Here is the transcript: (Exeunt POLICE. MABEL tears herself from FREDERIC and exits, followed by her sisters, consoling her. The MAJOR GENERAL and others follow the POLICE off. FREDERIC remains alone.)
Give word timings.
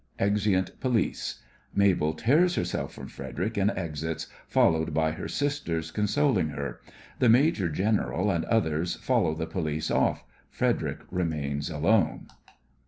(Exeunt 0.17 0.79
POLICE. 0.79 1.43
MABEL 1.75 2.15
tears 2.15 2.55
herself 2.55 2.91
from 2.91 3.07
FREDERIC 3.07 3.55
and 3.57 3.69
exits, 3.69 4.25
followed 4.47 4.95
by 4.95 5.11
her 5.11 5.27
sisters, 5.27 5.91
consoling 5.91 6.47
her. 6.49 6.79
The 7.19 7.29
MAJOR 7.29 7.69
GENERAL 7.69 8.31
and 8.31 8.43
others 8.45 8.95
follow 8.95 9.35
the 9.35 9.45
POLICE 9.45 9.91
off. 9.91 10.23
FREDERIC 10.49 11.01
remains 11.11 11.69
alone.) 11.69 12.29